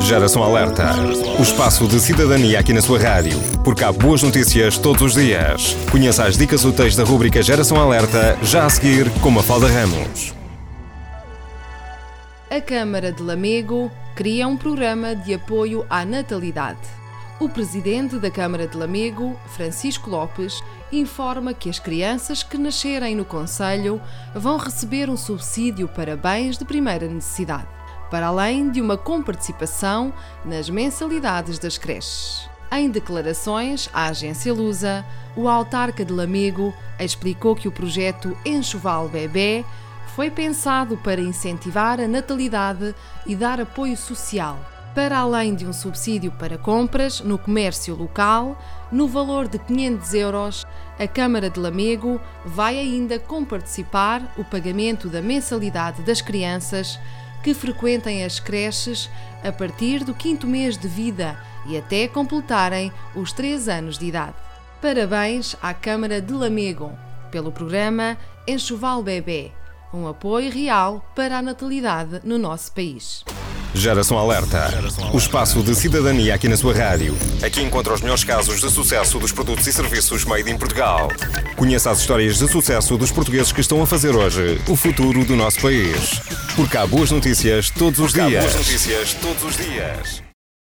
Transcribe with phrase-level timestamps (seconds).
[0.00, 0.94] Geração Alerta.
[1.38, 3.38] O espaço de cidadania aqui na sua rádio.
[3.64, 5.76] Porque há boas notícias todos os dias.
[5.90, 10.34] Conheça as dicas úteis da rubrica Geração Alerta, já a seguir com Mafalda Ramos.
[12.50, 16.78] A Câmara de Lamego cria um programa de apoio à natalidade.
[17.38, 23.24] O presidente da Câmara de Lamego, Francisco Lopes, informa que as crianças que nascerem no
[23.24, 24.00] Conselho
[24.34, 27.66] vão receber um subsídio para bens de primeira necessidade,
[28.10, 30.12] para além de uma comparticipação
[30.44, 32.48] nas mensalidades das creches.
[32.70, 35.04] Em declarações à agência Lusa,
[35.36, 39.64] o autarca de Lamego explicou que o projeto Enxoval Bebé
[40.14, 42.94] foi pensado para incentivar a natalidade
[43.26, 44.58] e dar apoio social
[44.96, 48.58] para além de um subsídio para compras no comércio local,
[48.90, 50.66] no valor de 500 euros,
[50.98, 56.98] a Câmara de Lamego vai ainda comparticipar o pagamento da mensalidade das crianças
[57.46, 59.08] que frequentem as creches
[59.44, 64.34] a partir do quinto mês de vida e até completarem os 3 anos de idade.
[64.82, 66.90] Parabéns à Câmara de Lamego
[67.30, 69.52] pelo programa Enxoval Bebê,
[69.94, 73.24] um apoio real para a natalidade no nosso país.
[73.74, 74.72] Geração Alerta.
[75.12, 77.16] O espaço de cidadania aqui na sua rádio.
[77.42, 81.08] Aqui encontra os melhores casos de sucesso dos produtos e serviços made in Portugal.
[81.56, 85.36] Conheça as histórias de sucesso dos portugueses que estão a fazer hoje o futuro do
[85.36, 86.20] nosso país.
[86.54, 88.26] Porque há boas notícias todos os dias.
[88.26, 90.25] Há boas notícias todos os dias.